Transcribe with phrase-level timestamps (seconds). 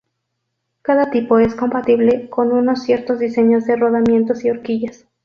[0.81, 5.05] Cada tipo es compatible con unos ciertos diseños de rodamientos y horquillas.